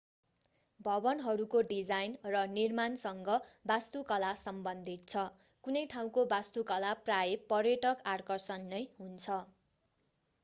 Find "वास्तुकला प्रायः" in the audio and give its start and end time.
6.31-7.43